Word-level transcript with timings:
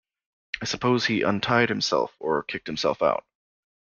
I 0.59 0.65
suppose 0.65 1.05
he 1.05 1.21
untied 1.21 1.69
himself 1.69 2.15
or 2.19 2.41
kicked 2.41 2.65
himself 2.65 3.03
out. 3.03 3.23